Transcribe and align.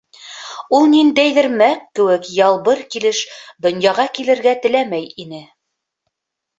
Ул 0.77 0.87
ниндәйҙер 0.93 1.49
мәк 1.59 1.83
кеүек 2.01 2.27
ялбыр 2.39 2.83
килеш 2.97 3.23
донъяға 3.69 4.09
килергә 4.19 4.59
теләмәй 4.67 5.11
ине. 5.29 5.49